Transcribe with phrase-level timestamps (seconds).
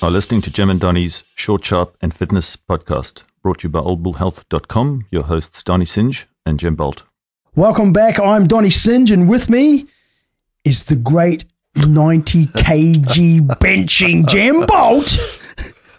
[0.00, 3.80] are listening to Jem and Donny's Short, Sharp and Fitness podcast, brought to you by
[3.80, 5.06] oldbullhealth.com.
[5.10, 7.04] Your hosts, Donny Singe and Jem Bolt.
[7.56, 8.20] Welcome back.
[8.20, 9.86] I'm Donny Singe, and with me
[10.64, 15.16] is the great 90 kg benching Jem Bolt.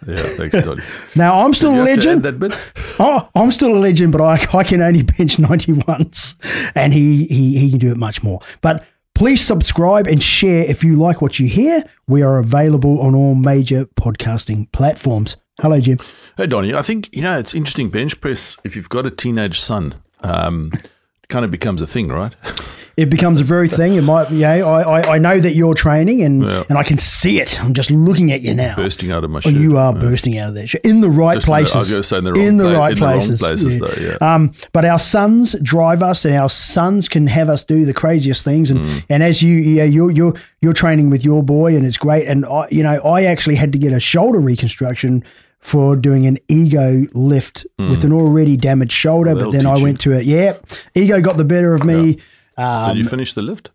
[0.08, 0.82] Yeah, thanks, Donny.
[1.18, 2.24] Now, I'm still a You have to add legend.
[2.24, 2.58] that bit?
[3.00, 6.38] Oh, I'm still a legend, but I, I can only bench 90 once,
[6.74, 8.40] and he, he, he can do it much more.
[8.62, 8.86] But
[9.20, 11.84] please subscribe and share if you like what you hear.
[12.08, 15.36] We are available on all major podcasting platforms.
[15.60, 15.98] Hello, Jem.
[16.38, 18.56] Hey, Donny, I think, you know, it's interesting bench press.
[18.64, 22.34] If you've got a teenage son, um, it kind of becomes a thing, right?
[23.00, 23.96] It becomes a very thing.
[23.96, 24.56] It might, yeah.
[24.66, 26.64] I, I, I know that you're training, and Yeah.
[26.70, 27.60] and I can see it.
[27.64, 28.76] I'm just looking at you now.
[28.76, 31.48] Bursting out of my Oh, you are bursting out of there in the right Just
[31.48, 31.92] in the- I was places.
[31.92, 33.40] gonna say in the wrong pla- right in the wrong places.
[33.40, 34.18] places, though, yeah.
[34.36, 38.44] Um, but our sons drive us, and our sons can have us do the craziest
[38.44, 38.70] things.
[38.72, 39.04] And Mm.
[39.10, 42.28] and as you, yeah, you're you're you're training with your boy, and it's great.
[42.28, 45.24] And I, you know, I actually had to get a shoulder reconstruction
[45.62, 49.36] for doing an ego lift with an already damaged shoulder.
[49.36, 49.52] but Mm.
[49.52, 49.84] then I you.
[49.84, 50.26] went to it.
[50.26, 50.54] Yeah,
[50.96, 52.18] ego got the better of me.
[52.90, 53.72] Did you finish the lift?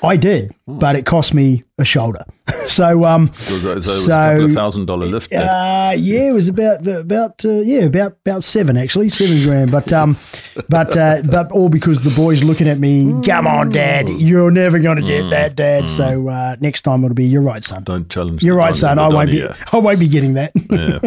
[0.00, 0.78] I did, Hmm.
[0.78, 2.24] but it cost me a shoulder.
[2.68, 5.32] so um, So it was, so was a thousand dollar lift.
[5.32, 9.92] Uh, yeah, it was about about uh, yeah about about seven actually seven grand, but
[9.92, 10.14] um,
[10.68, 13.12] but uh, but all because the boys looking at me.
[13.26, 15.30] Come on, Dad, you're never going to get Mm.
[15.30, 15.88] that, Dad.
[15.88, 17.82] So uh, next time it'll be you're right, son.
[17.82, 18.44] Don't challenge.
[18.44, 19.00] You're right, son.
[19.00, 19.56] I won't Donny, be yeah.
[19.72, 20.52] I won't be getting that.
[20.70, 21.00] Yeah.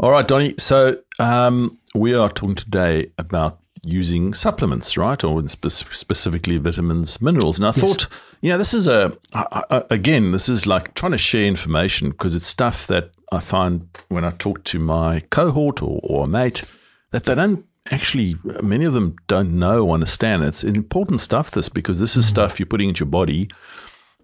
[0.00, 0.54] All right, Donny.
[0.58, 5.22] So um, we are talking today about using supplements, right?
[5.24, 7.58] Or spe- specifically vitamins, minerals.
[7.58, 8.06] And I thought,
[8.40, 12.10] you know, this is a, I, I, again, this is like trying to share information
[12.10, 16.28] because it's stuff that I find when I talk to my cohort or, or a
[16.28, 16.64] mate
[17.10, 20.44] that they don't actually, many of them don't know or understand.
[20.44, 23.50] It's important stuff, this, because this is stuff you're putting into your body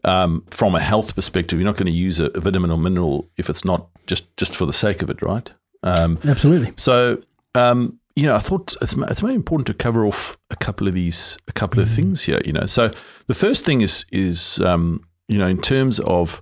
[0.05, 1.59] um, from a health perspective.
[1.59, 4.55] You're not going to use a, a vitamin or mineral if it's not just, just
[4.55, 5.51] for the sake of it, right?
[5.83, 6.75] Um, Absolutely.
[6.77, 7.21] so,
[7.57, 11.39] um, yeah, I thought it's it's very important to cover off a couple of these,
[11.49, 12.41] a couple of things here.
[12.45, 12.91] You know, so
[13.27, 16.41] the first thing is is um, you know in terms of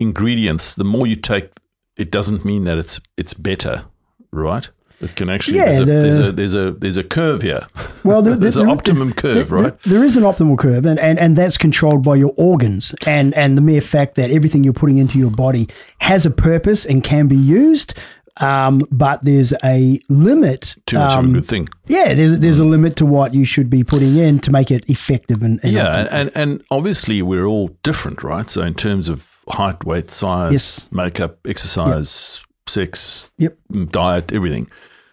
[0.00, 1.50] ingredients, the more you take,
[1.98, 3.84] it doesn't mean that it's it's better,
[4.32, 4.68] right?
[5.00, 7.60] It can actually Yeah, there's, a, the- there's a there's a there's a curve here.
[8.04, 9.76] Well, there- there's there- an there- optimum curve, right?
[9.82, 13.56] there is an optimal curve, and, and, and that's controlled by your organs and, and
[13.58, 15.68] the mere fact that everything you're putting into your body
[15.98, 17.94] has a purpose and can be used.
[18.38, 20.76] Um, but there's a limit.
[20.86, 21.68] Too much um, of a good thing.
[21.86, 24.88] Yeah, there's there's a limit to what you should be putting in to make it
[24.88, 28.48] effective and, and Yeah, and, and obviously we're all different, right?
[28.48, 30.88] So in terms of height, weight, size, Yes.
[30.92, 33.58] makeup, exercise, sex, Yep.
[33.70, 34.68] mm, diet, everything.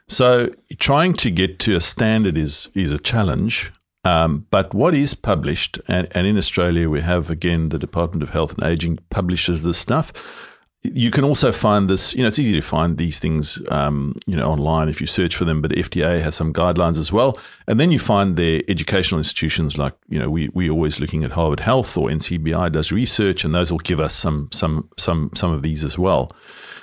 [0.07, 0.49] So
[0.79, 3.71] trying to get to a standard is is a challenge.
[4.05, 8.29] Um, but what is published, and, and in Australia we have again the Department of
[8.29, 10.13] Health and Aging publishes this stuff.
[10.81, 14.37] You can also find this, you know, it's easy to find these things, um, you
[14.37, 15.61] know, online if you search for them.
[15.61, 19.77] But the FDA has some guidelines as well, and then you find their educational institutions,
[19.77, 23.43] like you know, we we are always looking at Harvard Health or NCBI does research,
[23.43, 26.31] and those will give us some some some some of these as well.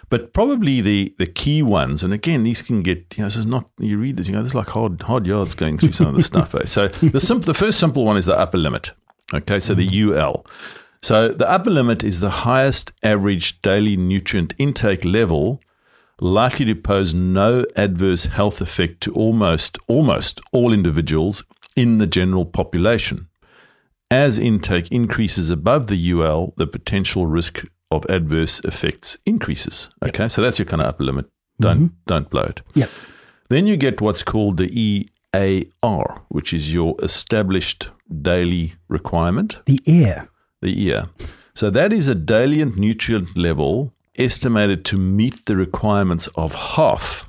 [0.09, 3.47] But probably the the key ones, and again, these can get you know, this is
[3.47, 6.09] not you read this, you know, this is like hard hard yards going through some
[6.09, 6.55] of the stuff.
[6.55, 6.67] Eh?
[6.67, 8.93] So the simple, the first simple one is the upper limit.
[9.35, 10.47] Okay, so the UL.
[11.07, 15.61] So the upper limit is the highest average daily nutrient intake level
[16.21, 21.47] likely to pose no adverse health effect to almost almost all individuals
[21.77, 23.29] in the general population.
[24.11, 29.89] As intake increases above the UL, the potential risk of adverse effects increases.
[30.05, 31.27] Okay, so that's your kind of upper limit.
[31.61, 31.95] Don't mm-hmm.
[32.07, 32.63] don't blow it.
[32.75, 32.91] Yep.
[33.49, 40.31] Then you get what's called the EAR, which is your established daily requirement The air.
[40.67, 41.09] The year.
[41.55, 47.27] So that is a daily nutrient level estimated to meet the requirements of half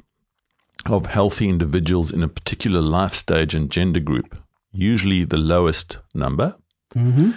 [0.85, 4.37] of healthy individuals in a particular life stage and gender group,
[4.71, 6.55] usually the lowest number.
[6.95, 7.31] Mm-hmm.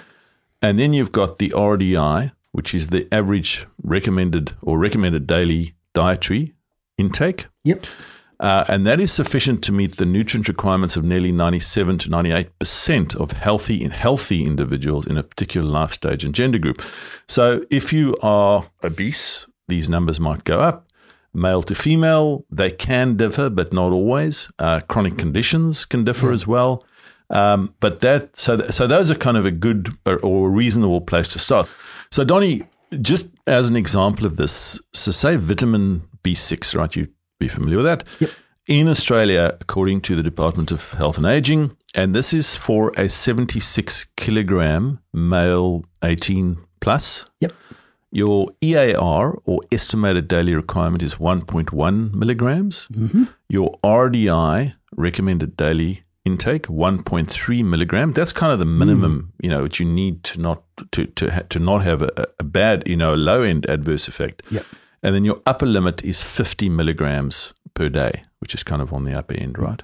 [0.63, 6.55] And then you've got the RDI, which is the average recommended or recommended daily dietary
[6.99, 7.47] intake.
[7.65, 7.87] Yep.
[8.41, 13.15] Uh, and that is sufficient to meet the nutrient requirements of nearly 97 to 98%
[13.17, 16.83] of healthy healthy individuals in a particular life stage and gender group.
[17.29, 20.87] So if you are obese, these numbers might go up.
[21.35, 24.51] Male to female, they can differ, but not always.
[24.59, 26.85] Uh, chronic conditions can differ as well.
[27.29, 30.51] Um, but that so th- so those are kind of a good or, or a
[30.51, 31.69] reasonable place to start.
[32.11, 32.63] So Donny,
[33.01, 36.97] just as an example of this, so say vitamin B6, right?
[36.97, 37.07] You
[37.41, 38.05] be familiar with that.
[38.21, 38.31] Yep.
[38.67, 43.09] In Australia, according to the Department of Health and Aging, and this is for a
[43.09, 47.53] 76 kilogram male 18 plus Yep.
[48.13, 52.89] Your EAR or estimated daily requirement is 1.1 milligrams.
[52.93, 53.25] Mm-hmm.
[53.49, 58.13] Your RDI recommended daily intake 1.3 milligram.
[58.13, 59.45] That's kind of the minimum, mm.
[59.45, 62.87] you know, which you need to not to to to not have a, a bad,
[62.87, 64.43] you know, low end adverse effect.
[64.51, 64.67] Yep.
[65.03, 69.05] And then your upper limit is 50 milligrams per day, which is kind of on
[69.05, 69.83] the upper end, right?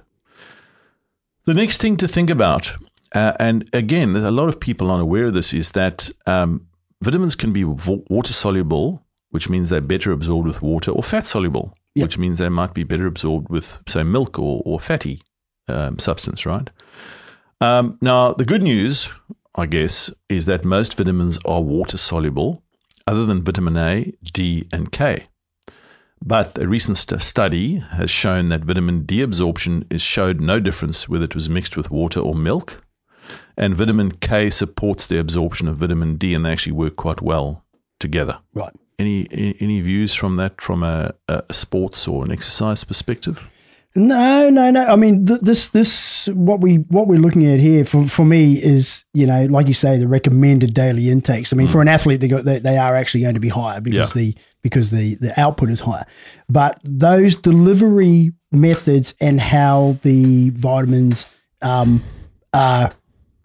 [1.44, 2.76] The next thing to think about,
[3.14, 6.66] uh, and again, a lot of people aren't aware of this, is that um,
[7.02, 11.72] vitamins can be water soluble, which means they're better absorbed with water, or fat soluble,
[11.94, 12.02] Yep.
[12.02, 15.22] which means they might be better absorbed with, say, milk or, or fatty
[15.68, 16.68] um, substance, right?
[17.62, 19.10] Um, now, the good news,
[19.54, 22.62] I guess, is that most vitamins are water soluble,
[23.06, 25.26] other than vitamin A, D, and K.
[26.24, 31.08] But a recent st- study has shown that vitamin D absorption is showed no difference
[31.08, 32.82] whether it was mixed with water or milk.
[33.56, 37.64] And vitamin K supports the absorption of vitamin D, and they actually work quite well
[37.98, 38.38] together.
[38.54, 38.72] Right.
[38.98, 39.26] Any
[39.60, 43.46] any views from that from a, a sports or an exercise perspective?
[43.96, 44.84] No, no, no.
[44.84, 48.62] I mean, th- this, this, what we, what we're looking at here for, for me
[48.62, 51.52] is, you know, like you say, the recommended daily intakes.
[51.52, 53.80] I mean, for an athlete, they got, they, they are actually going to be higher
[53.80, 54.22] because Yeah.
[54.22, 56.04] the, because the, the output is higher.
[56.48, 61.26] But those delivery methods and how the vitamins,
[61.62, 62.02] um,
[62.52, 62.92] are,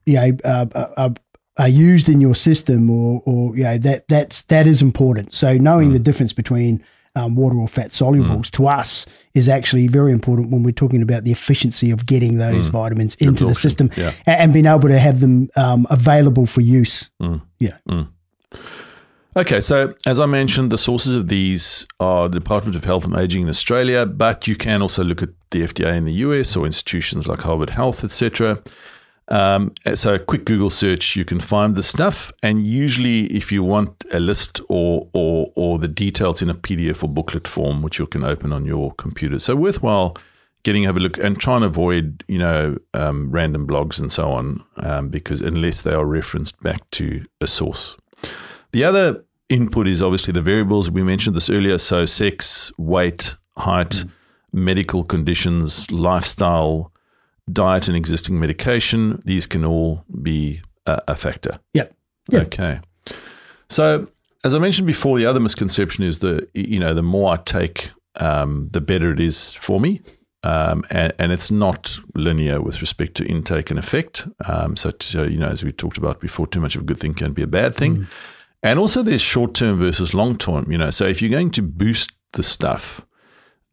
[0.05, 1.09] you know, uh, uh, uh,
[1.57, 5.33] are used in your system or, or, you know, that, that's, that is important.
[5.33, 6.83] So knowing the difference between,
[7.15, 11.23] um, water or fat solubles to us is actually very important when we're talking about
[11.23, 14.13] the efficiency of getting those vitamins into the system yeah.
[14.27, 17.09] a- and being able to have them um, available for use.
[17.59, 17.77] Yeah.
[19.35, 23.15] Okay, so as I mentioned, the sources of these are the Department of Health and
[23.15, 26.65] Aging in Australia, but you can also look at the FDA in the US or
[26.65, 28.61] institutions like Harvard Health, etc.
[29.29, 33.63] Um, so a quick Google search, you can find the stuff, and usually, if you
[33.63, 35.50] want a list or or
[35.81, 39.39] the details in a PDF or booklet form, which you can open on your computer,
[39.39, 40.15] so worthwhile
[40.63, 44.31] getting have a look and try and avoid you know um, random blogs and so
[44.31, 47.97] on, um, because unless they are referenced back to a source.
[48.71, 50.89] The other input is obviously the variables.
[50.89, 51.77] We mentioned this earlier.
[51.77, 54.05] So, sex, weight, height,
[54.53, 56.91] medical conditions, lifestyle,
[57.51, 59.21] diet, and existing medication.
[59.25, 61.59] These can all be a, a factor.
[61.73, 61.93] Yep.
[62.29, 62.41] Yeah.
[62.41, 62.79] Okay.
[63.69, 64.07] So,
[64.43, 67.91] as I mentioned before, the other misconception is that, you know, the more I take,
[68.15, 70.01] um, the better it is for me.
[70.43, 74.27] Um, and, and it's not linear with respect to intake and effect.
[74.47, 76.99] Um, so, so, you know, as we talked about before, too much of a good
[76.99, 78.07] thing can be a bad thing.
[78.63, 80.71] And also, there's short term versus long term.
[80.71, 83.05] You know, so if you're going to boost the stuff,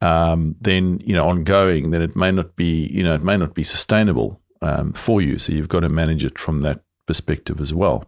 [0.02, 3.54] um, then you know, ongoing, then it may not be, you know, it may not
[3.54, 5.38] be sustainable um, for you.
[5.38, 8.04] So you've got to manage it from that perspective as well.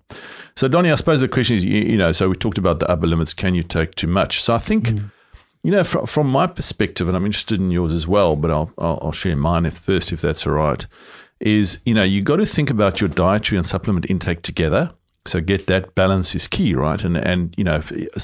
[0.55, 2.89] So, Donny, I suppose the question is, you, you know, so we talked about the
[2.89, 3.35] upper limits.
[3.35, 4.41] Can you take too much?
[4.41, 4.89] So I think.
[4.91, 5.11] Mm.
[5.63, 8.73] You know, from, from my perspective, and I'm interested in yours as well, but I'll,
[8.79, 10.87] I'll, I'll share mine if first, if that's all right.
[11.39, 14.91] Is you know you got to think about your dietary and supplement intake together.
[15.27, 17.05] So get that balance is key, right?
[17.05, 17.83] And and you know,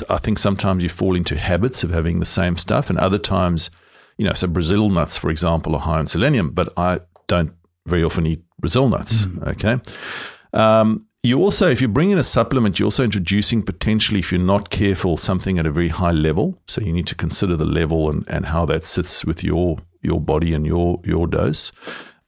[0.08, 3.69] I think sometimes you fall into habits of having the same stuff, and other times,
[4.17, 7.52] you know, so Brazil nuts, for example, are high in selenium, but I don't
[7.84, 9.26] very often eat Brazil nuts.
[9.26, 9.46] Mm.
[9.49, 9.93] Okay.
[10.56, 14.41] Um, you also, if you bring in a supplement, you're also introducing potentially, if you're
[14.41, 16.56] not careful, something at a very high level.
[16.67, 20.20] So you need to consider the level and, and how that sits with your your
[20.20, 21.72] body and your your dose.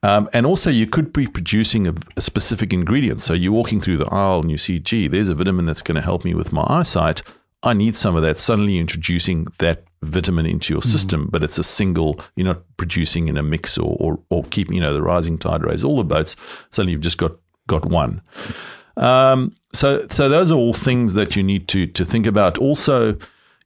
[0.03, 3.21] Um, and also, you could be producing a, a specific ingredient.
[3.21, 5.95] So you're walking through the aisle and you see, gee, there's a vitamin that's going
[5.95, 7.21] to help me with my eyesight.
[7.63, 8.37] I need some of that.
[8.37, 12.19] Suddenly, you're introducing that vitamin into your system, but it's a single.
[12.35, 15.63] You're not producing in a mix or or, or keeping, you know, the rising tide
[15.63, 16.35] raises all the boats.
[16.69, 17.33] Suddenly, you've just got
[17.69, 18.21] got one.
[18.97, 22.57] Um, so, so those are all things that you need to to think about.
[22.57, 23.17] Also,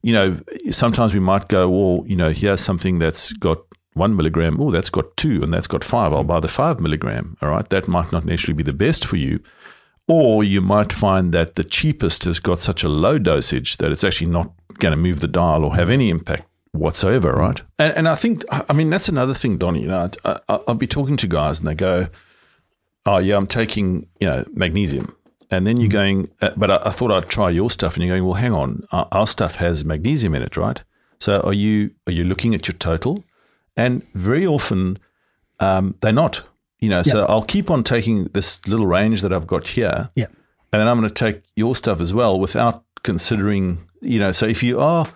[0.02, 0.38] you know,
[0.70, 3.58] sometimes we might go, well, you know, here's something that's got
[3.94, 4.60] one milligram.
[4.60, 6.12] Oh, that's got two, and that's got five.
[6.12, 7.36] I'll buy the five milligram.
[7.42, 9.40] All right, that might not necessarily be the best for you.
[10.06, 14.04] Or you might find that the cheapest has got such a low dosage that it's
[14.04, 17.62] actually not going to move the dial or have any impact whatsoever, right?
[17.78, 19.82] And, and I think, I mean, that's another thing, Donny.
[19.82, 22.08] You know, I, I, I'll be talking to guys and they go,
[23.06, 25.14] "Oh yeah, I'm taking you know magnesium,"
[25.50, 28.14] and then you're going, uh, "But I, I thought I'd try your stuff," and you're
[28.14, 30.82] going, "Well, hang on, our, our stuff has magnesium in it, right?"
[31.20, 33.24] So are you are you looking at your total?
[33.76, 34.98] And very often
[35.60, 36.42] um, they're not.
[36.80, 40.26] You know, so I'll keep on taking this little range that I've got here, Yeah.
[40.72, 43.78] and then I'm going to take your stuff as well without considering.
[44.02, 45.06] You know, so if you are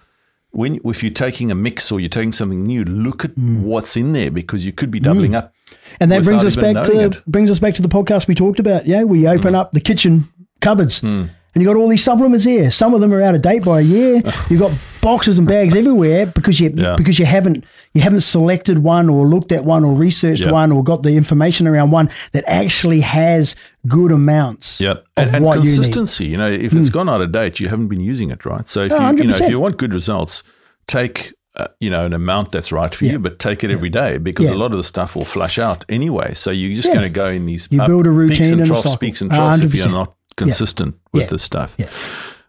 [0.51, 3.63] when if you're taking a mix or you're taking something new, look at hmm.
[3.63, 5.39] what's in there because you could be doubling hmm.
[5.39, 5.55] up.
[6.01, 7.25] And that brings us back to it.
[7.27, 8.87] brings us back to the podcast we talked about.
[8.87, 9.29] Yeah, we hmm.
[9.29, 10.29] open up the kitchen
[10.61, 12.71] cupboards, and and you got all these supplements here.
[12.71, 14.23] Some of them are out of date by a year.
[14.49, 16.95] You've got boxes and bags everywhere because you Yeah.
[16.97, 17.65] because you haven't
[17.95, 20.53] you haven't selected one or looked at one or researched Yeah.
[20.53, 24.81] one or got the information around one that actually has good amounts.
[24.81, 26.27] Yeah, and, and what you consistency.
[26.27, 28.69] You, know, if it's gone out of date, you haven't been using it, right?
[28.69, 30.43] So if Oh, you, you know, if you want good results,
[30.87, 34.19] take uh, you know an amount that's right for you, but take it every day
[34.19, 34.55] because Yeah.
[34.57, 36.35] a lot of the stuff will flush out anyway.
[36.35, 36.95] So you're just Yeah.
[36.95, 39.21] going to go in these You up- build a peaks routine and and troughs, peaks
[39.23, 41.29] and troughs if you're not consistent with Yeah.
[41.31, 41.75] this stuff.
[41.77, 41.87] Yeah.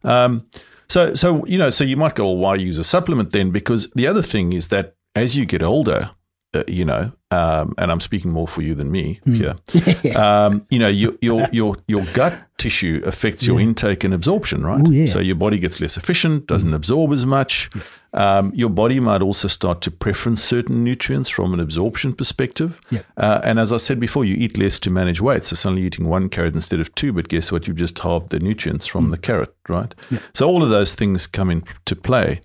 [0.03, 0.44] Um,
[0.89, 3.51] so, so you know, so you might go, well, why use a supplement then?
[3.51, 6.12] Because the other thing is that as you get older,
[6.53, 9.34] uh, you know, um, and I'm speaking more for you than me Hmm.
[9.36, 9.55] here.
[10.03, 10.17] Yes.
[10.17, 14.81] Um, you know, your your your your gut tissue affects your intake and absorption, right?
[14.86, 15.05] Oh, yeah.
[15.05, 17.69] So your body gets less efficient, doesn't absorb as much.
[18.13, 22.82] Um, your body might also start to preference certain nutrients from an absorption perspective.
[22.89, 23.06] Yep.
[23.18, 25.46] Uh, and as I said before, you eat less to manage weight.
[25.46, 27.68] So suddenly eating one carrot instead of two, but guess what?
[27.68, 29.12] You've just halved the nutrients from Mm.
[29.12, 29.94] the carrot, right?
[30.34, 32.42] So all of those things come into play.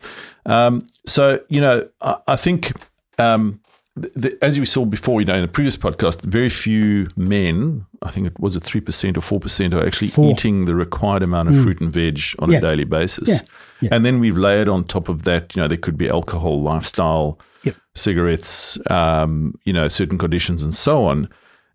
[0.46, 2.72] Um, so, you know, I, I think
[3.18, 3.60] um,
[3.96, 7.86] the, the, as we saw before, you know, in the previous podcast, very few men,
[8.02, 10.30] I think it was it 3% or 4%, are actually Four.
[10.32, 12.58] eating the required amount of fruit and veg on Yeah.
[12.58, 13.28] a daily basis.
[13.28, 13.38] Yeah.
[13.80, 13.88] Yeah.
[13.92, 17.38] And then we've layered on top of that, you know, there could be alcohol, lifestyle,
[17.62, 17.76] Yep.
[17.94, 21.28] cigarettes, um, you know, certain conditions and so on.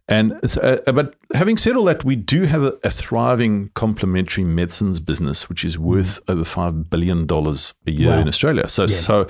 [0.09, 4.43] And it's, uh, but having said all that, we do have a, a thriving complementary
[4.43, 8.19] medicines business, which is worth over five billion dollars a year Wow.
[8.19, 8.67] in Australia.
[8.69, 9.27] So, so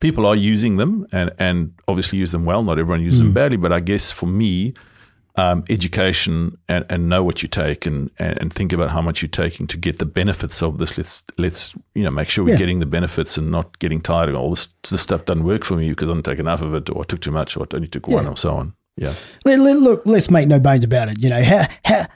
[0.00, 2.62] people are using them, and and obviously use them well.
[2.62, 4.74] Not everyone uses them badly, but I guess for me,
[5.36, 9.28] um, education and, and know what you take, and, and think about how much you're
[9.28, 10.96] taking to get the benefits of this.
[10.98, 12.56] Let's let's you know make sure we're Yeah.
[12.58, 14.68] getting the benefits and not getting tired of all this.
[14.90, 17.04] This stuff doesn't work for me because I didn't take enough of it, or I
[17.04, 18.74] took too much, or I only took one, or so on.
[18.96, 19.14] Yeah.
[19.44, 21.22] Let- let- look, let's make no bones about it.
[21.22, 22.08] You know, ha, ha,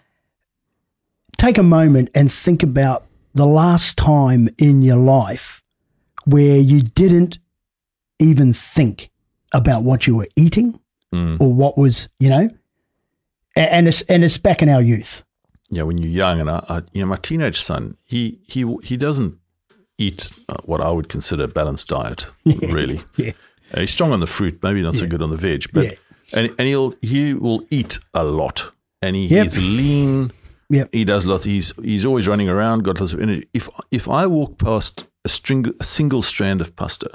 [1.38, 5.62] take a moment and think about the last time in your life
[6.24, 7.38] where you didn't
[8.18, 9.10] even think
[9.52, 10.78] about what you were eating
[11.12, 11.40] Mm.
[11.40, 12.50] or what was, you know,
[13.54, 15.22] and it's and it's back in our youth.
[15.70, 18.96] yeah, when you're young, and I, I, you know, my teenage son, he he he
[18.96, 19.38] doesn't
[19.96, 23.02] eat uh, what I would consider a balanced diet, really.
[23.16, 23.32] Yeah.
[23.72, 25.92] Uh, he's strong on the fruit, maybe not so good on the veg, but Yeah.
[26.32, 29.44] and and he'll he will eat a lot, and he, Yep.
[29.44, 30.32] he's lean.
[30.70, 30.88] Yep.
[30.92, 31.44] He does lots.
[31.44, 33.46] He's he's always running around, got lots of energy.
[33.54, 37.10] If if I walk past a string, a single strand of pasta,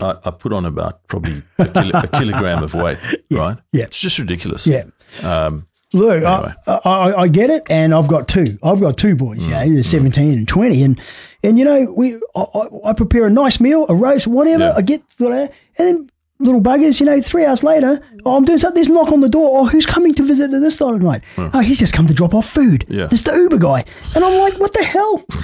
[0.00, 2.98] I, I put on about probably a, kilo, a kilogram of weight,
[3.30, 3.56] right?
[3.72, 3.84] Yeah.
[3.84, 4.66] it's just ridiculous.
[4.66, 4.84] Yeah.
[5.22, 6.54] Um, Look, Anyway.
[6.66, 8.58] I, I, I get it, and I've got two.
[8.62, 10.82] I've got two boys, Mm, you know, they're 17 and 20.
[10.82, 11.00] And,
[11.42, 14.64] and you know, we I, I, prepare a nice meal, a roast, whatever.
[14.64, 14.74] Yeah.
[14.74, 18.74] I get, and then little buggers, you know, three hours later, oh, I'm doing something,
[18.76, 19.60] there's a knock on the door.
[19.60, 21.22] Oh, who's coming to visit at this time of night?
[21.36, 22.86] Oh, he's just come to drop off food.
[22.88, 23.06] Yeah.
[23.06, 23.84] There's the Uber guy.
[24.14, 25.24] And I'm like, what the hell?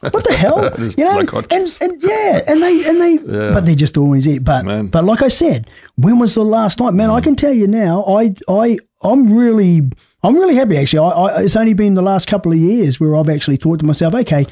[0.00, 0.70] What the hell?
[0.96, 1.18] You know,
[1.50, 3.16] and, and yeah, and they and they,
[3.52, 4.44] but they just always eat.
[4.44, 4.86] But Man.
[4.86, 7.10] but like I said, when was the last time, man?
[7.10, 8.04] I can tell you now.
[8.04, 9.82] I I I'm really
[10.22, 11.00] I'm really happy actually.
[11.00, 13.86] I, I it's only been the last couple of years where I've actually thought to
[13.86, 14.46] myself, okay,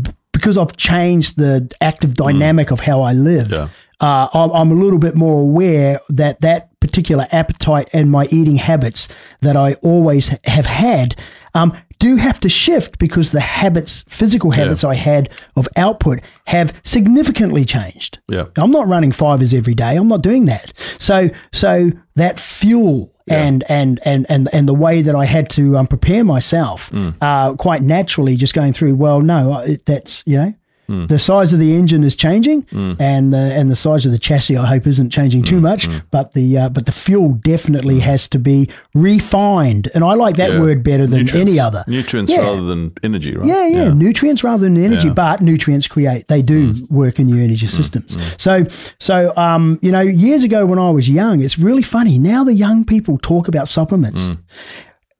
[0.00, 3.50] b- because I've changed the active dynamic of how I live.
[3.50, 3.68] Yeah.
[4.00, 8.56] Uh, I'm, I'm a little bit more aware that that particular appetite and my eating
[8.56, 9.08] habits
[9.40, 11.14] that I always have had
[11.54, 16.68] um, do have to shift because the habits, physical habits I had of output have
[16.84, 18.18] significantly changed.
[18.28, 18.44] Yeah.
[18.56, 19.96] I'm not running fivers every day.
[19.96, 20.72] I'm not doing that.
[20.98, 21.16] So
[21.52, 25.86] so that fuel and and and and and the way that I had to um,
[25.86, 27.14] prepare myself, Mm.
[27.20, 28.94] uh, quite naturally, just going through.
[28.96, 29.42] Well, no,
[29.86, 30.52] that's you know.
[30.88, 31.08] Mm.
[31.08, 34.56] The size of the engine is changing, and the and the size of the chassis,
[34.56, 35.46] I hope, isn't changing Mm.
[35.46, 35.88] too much.
[36.10, 40.52] But the uh, but the fuel definitely has to be refined, and I like that
[40.52, 40.60] Yeah.
[40.60, 41.50] word better than Nutrients.
[41.52, 41.84] any other.
[41.86, 42.40] Nutrients Yeah.
[42.40, 43.48] rather than energy, right?
[43.48, 45.12] Yeah, yeah, nutrients rather than energy, Yeah.
[45.12, 45.16] Mm.
[45.16, 46.28] but nutrients create.
[46.28, 48.16] They do work in your energy systems.
[48.36, 48.66] So,
[48.98, 52.18] so um, you know, years ago when I was young, it's really funny.
[52.18, 54.20] Now the young people talk about supplements.
[54.22, 54.38] Mm.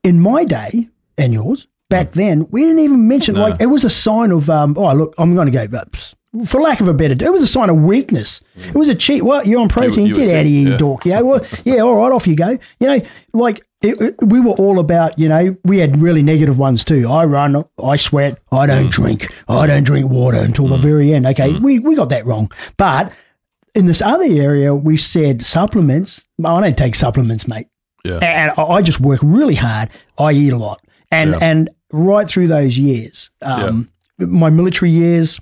[0.03, 3.91] In my day and yours, back then, we didn't even mention like it was a
[3.91, 4.51] sign of.
[4.51, 6.15] Um, oh, look, I'm going to go, but
[6.47, 8.43] for lack of a better, it was a sign of weakness.
[8.57, 9.25] It was a cheat.
[9.25, 10.07] What you're on protein?
[10.07, 10.77] you were Get out of here, yeah.
[10.77, 11.05] dork.
[11.05, 12.59] Yeah, well, yeah, all right, off you go.
[12.81, 13.01] You know,
[13.33, 15.19] like it, it- we were all about.
[15.19, 17.09] You know, we had really negative ones too.
[17.09, 18.91] I run, I sweat, I don't mm.
[18.91, 20.83] drink, I don't drink water until the mm.
[20.83, 21.27] very end.
[21.27, 21.61] Okay, mm.
[21.61, 23.13] we we got that wrong, but.
[23.77, 26.25] In this other area, we said supplements.
[26.45, 27.67] I don't take supplements, mate
[28.05, 28.19] Yeah.
[28.19, 29.91] and I just work really hard.
[30.17, 30.81] I eat a lot,
[31.15, 31.39] and Yeah.
[31.41, 35.39] and right through those years, um, my military years,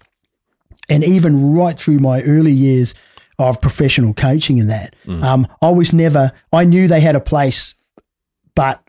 [0.89, 2.95] and even right through my early years
[3.39, 5.23] of professional coaching and that, Mm.
[5.25, 6.33] um, I was never.
[6.53, 7.75] I knew they had a place,
[8.55, 8.81] but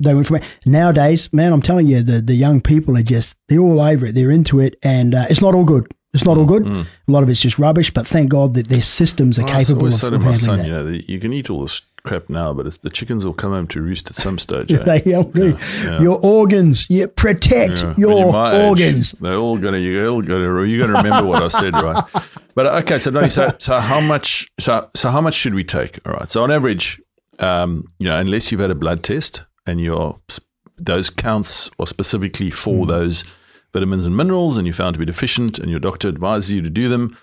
[0.00, 1.52] They went from nowadays, man.
[1.54, 4.14] I'm telling you, the the young people are just they're all over it.
[4.14, 5.86] They're into it, and uh, it's not all good.
[6.12, 6.66] It's not all good.
[6.66, 7.90] A lot of it's just rubbish.
[7.92, 10.32] But thank God that their systems are Well, I capable always of, say to my
[10.34, 10.66] son, that.
[10.66, 13.52] you know, you can eat all this crap now, but it's, the chickens will come
[13.52, 14.72] home to roost at some stage.
[14.72, 14.82] eh?
[14.98, 15.56] They all do.
[15.84, 16.00] yeah.
[16.00, 16.88] Your organs.
[16.90, 17.94] You protect Yeah.
[17.96, 19.12] Your you're my age, organs.
[19.12, 22.02] they're all gonna you're all gonna you're gonna remember what I said, right?
[22.54, 25.98] But okay, so Donny, so so how much so so how much should we take?
[26.04, 26.30] All right.
[26.30, 27.00] So on average,
[27.38, 30.18] um, you know, unless you've had a blood test and your
[30.76, 33.22] those counts are specifically for those
[33.72, 36.70] vitamins and minerals, and you found to be deficient, and your doctor advises you to
[36.70, 37.16] do them,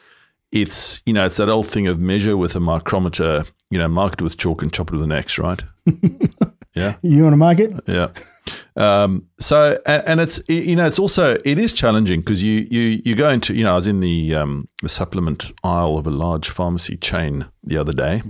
[0.52, 4.14] it's you know it's that old thing of measure with a micrometer, you know, mark
[4.14, 5.62] it with chalk and chop it with an axe, right?
[6.76, 6.96] yeah.
[7.02, 7.74] You want to mark it?
[7.88, 8.10] Yeah.
[8.78, 13.02] Um, so and, and it's you know it's also it is challenging because you you
[13.04, 16.12] you go into you know I was in the um, the supplement aisle of a
[16.12, 18.22] large pharmacy chain the other day,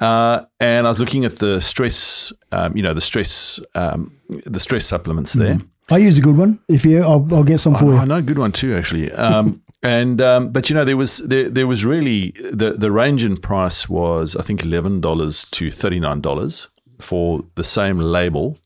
[0.00, 4.16] uh, and I was looking at the stress um, you know the stress um,
[4.46, 5.60] the stress supplements there.
[5.90, 6.58] I use a good one.
[6.68, 7.96] If you, I'll, I'll get some for Oh, you.
[7.98, 9.12] I know, a good one too, actually.
[9.12, 13.24] Um, and um, but you know, there was there, there was really the the range
[13.24, 16.68] in price was I think eleven dollars to thirty nine dollars
[17.00, 18.58] for the same label.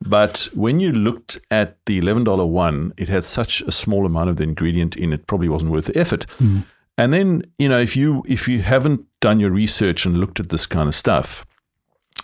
[0.00, 4.30] But when you looked at the eleven dollar one, it had such a small amount
[4.30, 6.26] of the ingredient in it, probably wasn't worth the effort.
[6.98, 10.50] And then you know, if you if you haven't done your research and looked at
[10.50, 11.44] this kind of stuff,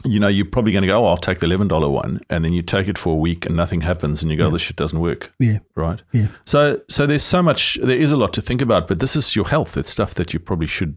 [0.04, 2.20] you know, you're probably going to go, oh, I'll take the $11 one.
[2.30, 4.62] And then you take it for a week and nothing happens and you go, this
[4.62, 5.32] shit doesn't work.
[5.38, 5.58] Yeah.
[5.74, 6.02] Right.
[6.12, 6.28] Yeah.
[6.44, 9.34] So, so there's so much, there is a lot to think about, but this is
[9.34, 9.76] your health.
[9.76, 10.96] It's stuff that you probably should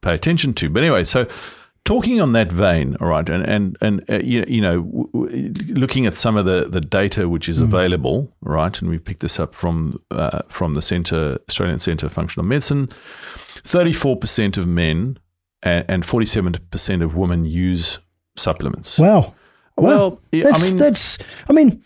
[0.00, 0.70] pay attention to.
[0.70, 1.26] But anyway, so
[1.84, 5.52] talking on that vein, all right, and, and, and uh, you, you know, w- w-
[5.74, 9.40] looking at some of the, the data which is available, right, and we picked this
[9.40, 12.88] up from, uh, from the Centre, Australian Centre of Functional Medicine,
[13.64, 15.18] 34% of men
[15.62, 17.98] and, and 47% of women use
[18.36, 18.98] supplements.
[18.98, 19.34] Wow.
[19.76, 21.18] Well, That's, I mean, that's,
[21.50, 21.82] I mean,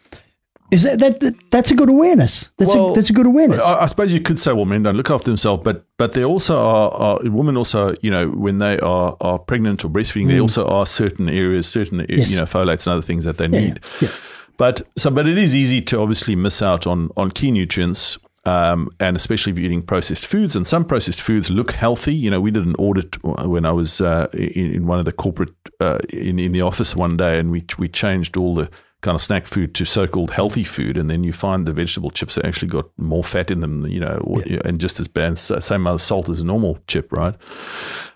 [0.71, 2.51] is that, that, that that's a good awareness.
[2.57, 3.61] That's Well, a, that's a good awareness.
[3.65, 6.25] I, I suppose you could say, well, men don't look after themselves, but but there
[6.25, 10.37] also are, are women also, you know, when they are, are pregnant or breastfeeding, they
[10.37, 10.43] mm.
[10.43, 12.31] also are certain areas, certain Yes.
[12.31, 13.81] you know, folates and other things that they Yeah, need.
[14.01, 14.11] yeah.
[14.57, 18.19] But so, but it is easy to obviously miss out on on key nutrients.
[18.51, 22.15] Um, and especially if you're eating processed foods, and some processed foods look healthy.
[22.15, 25.13] You know, we did an audit when I was uh, in, in one of the
[25.13, 28.69] corporate uh, in in the office one day, and we we changed all the
[29.03, 32.35] kind of snack food to so-called healthy food, and then you find the vegetable chips
[32.35, 35.83] have actually got more fat in them, you know, or, and just as bad, same
[35.83, 37.35] amount of salt as a normal chip, right?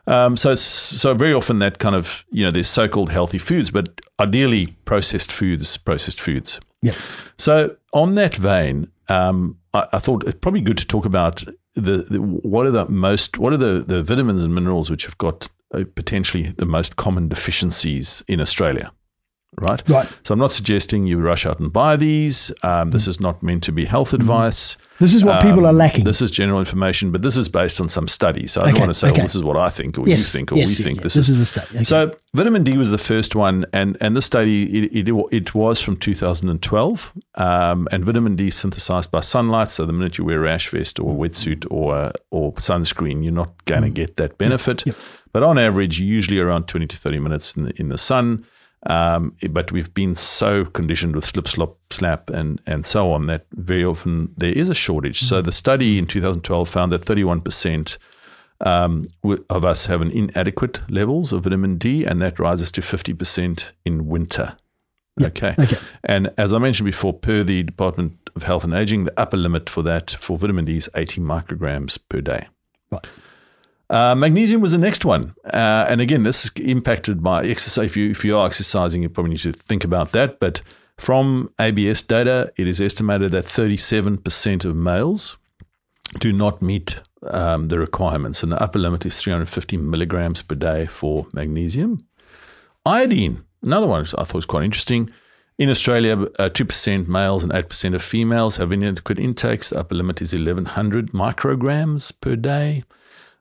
[0.07, 4.01] Um, so, so very often that kind of you know there's so-called healthy foods, but
[4.19, 6.61] ideally processed foods, processed foods.
[6.83, 6.95] yeah.
[7.39, 11.99] So on that vein, um, I, I thought it's probably good to talk about the,
[12.09, 15.49] the what are the most what are the, the vitamins and minerals which have got
[15.75, 18.93] uh, potentially the most common deficiencies in Australia.
[19.59, 19.83] Right.
[19.89, 20.09] Right.
[20.25, 22.53] So I'm not suggesting you rush out and buy these.
[22.63, 24.77] Um, this is not meant to be health advice.
[25.01, 26.05] This is what people Um, are lacking.
[26.05, 28.53] This is general information, but this is based on some studies.
[28.53, 29.19] So I Okay, don't want to say, okay.
[29.19, 30.21] well, this is what I think, or yes.
[30.21, 31.03] you think, or yes, we yeah, think.
[31.03, 31.67] This, This is is a study.
[31.75, 31.85] Okay.
[31.85, 35.81] so vitamin D was the first one, and and this study it it, it was
[35.81, 39.69] from 2012, um, and vitamin D synthesized by sunlight.
[39.69, 43.33] So the minute you wear a rash vest or a wetsuit or or sunscreen, you're
[43.33, 44.85] not going to get that benefit.
[45.33, 48.45] But on average, usually around 20 to 30 minutes in the, in the sun.
[48.87, 53.47] Um, but we've been so conditioned with slip, slop, slap, and and so on that
[53.53, 55.21] very often there is a shortage.
[55.23, 57.99] So the study in 2012 found that 31 percent
[58.61, 59.03] um,
[59.51, 64.07] of us have an inadequate levels of vitamin D, and that rises to 50% in
[64.07, 64.57] winter.
[65.21, 65.55] Okay.
[65.59, 65.79] Okay.
[66.03, 69.71] And as I mentioned before, per the Department of Health and Aging, the upper limit
[69.71, 72.49] for that for vitamin D is 80 micrograms per day.
[72.91, 73.07] Right.
[73.91, 77.87] Uh, magnesium was the next one, uh, and again, this is impacted by exercise.
[77.87, 80.41] If you if you are exercising, you probably need to think about that.
[80.41, 80.63] But
[80.97, 85.37] from ABS data, it is estimated that 37% of males
[86.19, 90.87] do not meet um, the requirements, and the upper limit is 350 milligrams per day
[90.87, 92.07] for magnesium.
[92.87, 95.11] Iodine, another one I thought was quite interesting.
[95.57, 99.71] In Australia, uh, 2% males and 8% of females have inadequate intakes.
[99.71, 102.83] The upper limit is 1100 micrograms per day.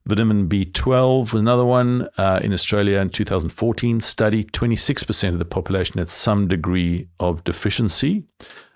[0.05, 6.09] Vitamin B12, another one uh, in Australia in 2014 study, 26% of the population had
[6.09, 8.25] some degree of deficiency,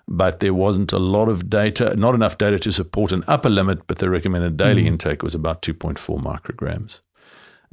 [0.06, 3.86] but there wasn't a lot of data, not enough data to support an upper limit,
[3.86, 7.00] but the recommended daily intake was about 2.4 micrograms.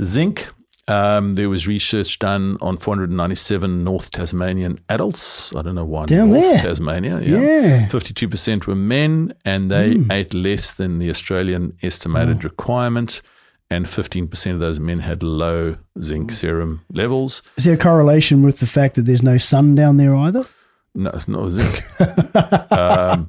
[0.03, 0.49] Zinc,
[0.89, 5.55] um, there was research done on 497 North Tasmanian adults.
[5.55, 6.61] I don't know why Down North there.
[6.61, 7.21] Tasmania.
[7.21, 7.87] Yeah.
[7.87, 13.21] 52% were men, and they ate less than the Australian estimated requirement.
[13.71, 17.41] And 15% of those men had low zinc serum levels.
[17.57, 20.45] Is there a correlation with the fact that there's no sun down there either?
[20.93, 21.83] No, it's not zinc.
[22.71, 23.25] um,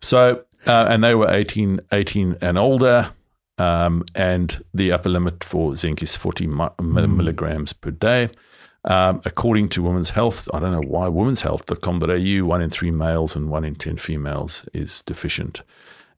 [0.00, 3.10] so, uh, and they were 18, 18 and older.
[3.58, 7.16] Um, and the upper limit for zinc is 40 mi- Mm.
[7.16, 8.30] milligrams per day.
[8.84, 13.50] Um, according to Women's Health, I don't know why, womenshealth.com.au, one in three males and
[13.50, 15.62] one in 10 females is deficient.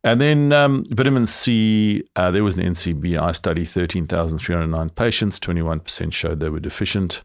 [0.02, 6.40] And then um, vitamin C, uh, there was an NCBI study, 13,309 patients, 21% showed
[6.40, 7.22] they were deficient,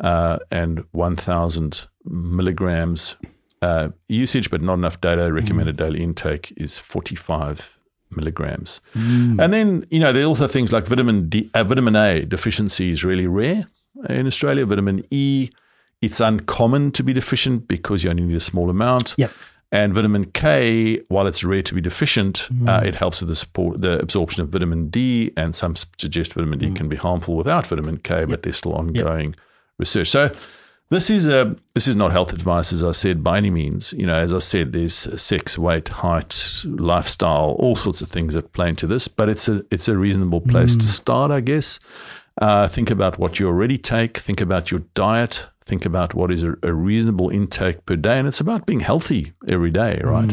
[0.00, 3.16] uh, and 1,000 milligrams
[3.62, 5.32] uh, usage, but not enough data.
[5.32, 7.78] Recommended daily intake is 45
[8.10, 8.80] milligrams.
[9.40, 12.92] And then, you know, there are also things like vitamin D, uh, vitamin A deficiency
[12.92, 13.66] is really rare
[14.08, 14.64] in Australia.
[14.66, 15.50] Vitamin E,
[16.00, 19.14] it's uncommon to be deficient because you only need a small amount.
[19.18, 19.32] Yep.
[19.70, 22.86] And vitamin K, while it's rare to be deficient, uh, hmm.
[22.86, 25.32] it helps with the support, the absorption of vitamin D.
[25.36, 26.74] And some suggest vitamin D hmm.
[26.74, 29.34] can be harmful without vitamin K, but there's still ongoing
[29.78, 30.08] research.
[30.08, 30.34] So
[30.90, 33.92] this is a this is not health advice, as I said, by any means.
[33.92, 38.52] You know, as I said, there's sex, weight, height, lifestyle, all sorts of things that
[38.54, 39.06] play into this.
[39.06, 40.88] But it's a it's a reasonable place to hmm.
[40.88, 41.78] start, I guess.
[42.40, 44.18] Uh, think about what you already take.
[44.18, 45.48] Think about your diet.
[45.66, 49.32] Think about what is a, a reasonable intake per day, and it's about being healthy
[49.48, 50.30] every day, right?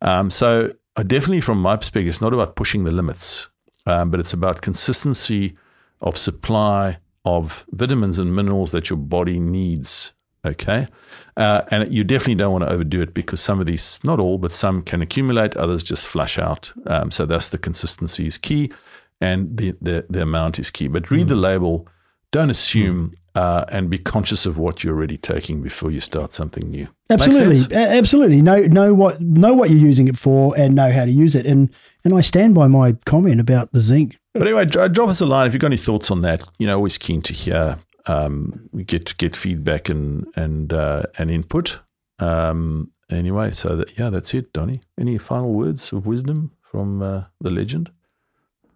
[0.00, 3.48] Um, so, uh, definitely, from my perspective, it's not about pushing the limits,
[3.86, 5.56] um, but it's about consistency
[6.00, 10.12] of supply of vitamins and minerals that your body needs.
[10.44, 10.88] Okay,
[11.36, 14.38] uh, and you definitely don't want to overdo it because some of these, not all,
[14.38, 16.72] but some can accumulate, others just flush out.
[16.86, 18.72] Um, so that's the consistency is key
[19.22, 20.88] and the, the, the amount is key.
[20.88, 21.88] But read the label,
[22.32, 26.68] don't assume, uh, and be conscious of what you're already taking before you start something
[26.68, 26.88] new.
[27.08, 27.76] Absolutely.
[27.76, 28.42] A- absolutely.
[28.42, 31.46] Know know what know what you're using it for, and know how to use it.
[31.46, 31.70] And
[32.04, 34.16] and I stand by my comment about the zinc.
[34.34, 36.42] But anyway, dro- drop us a line if you've got any thoughts on that.
[36.58, 41.30] You know, always keen to hear, um, we get get feedback and and uh, and
[41.30, 41.80] input.
[42.18, 44.80] Um, anyway, so that, yeah, that's it, Donny.
[44.98, 47.90] Any final words of wisdom from uh, the legend?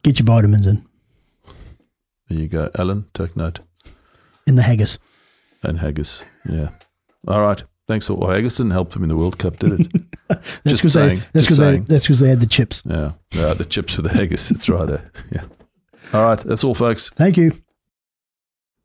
[0.06, 0.86] Get your vitamins in
[2.28, 3.06] There you go, Alan.
[3.12, 3.58] Take note.
[4.46, 5.00] in the haggis.
[5.64, 6.22] And haggis.
[6.48, 6.68] Yeah.
[7.26, 7.60] All right.
[7.88, 8.08] Thanks.
[8.08, 9.92] Well, haggis didn't help them in the World Cup, did it?
[10.28, 11.84] That's Just because they saying, that's just because they saying.
[11.88, 12.82] that's because they had the chips.
[12.84, 13.12] yeah.
[13.32, 13.54] Yeah.
[13.54, 14.50] The chips with the haggis.
[14.52, 15.10] It's right there.
[15.32, 15.44] Yeah.
[16.12, 16.38] All right.
[16.38, 17.10] That's all, folks.
[17.10, 17.52] Thank you.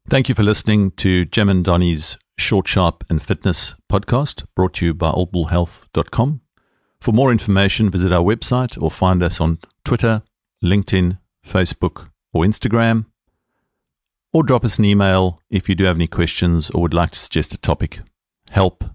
[0.09, 4.85] Thank you for listening to Jem and Donny's Short, Sharp and Fitness podcast brought to
[4.87, 6.41] you by oldbullhealth.com.
[6.99, 10.23] For more information, visit our website or find us on Twitter,
[10.63, 13.05] LinkedIn, Facebook, or Instagram.
[14.33, 17.19] Or drop us an email if you do have any questions or would like to
[17.19, 17.99] suggest a topic.
[18.49, 18.85] Help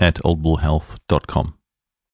[0.00, 1.57] at oldbullhealth.com.